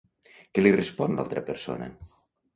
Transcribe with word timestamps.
Què 0.53 0.63
li 0.63 0.71
respon 0.77 1.19
l'altra 1.21 1.45
persona? 1.51 1.93